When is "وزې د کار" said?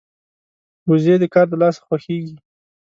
0.89-1.45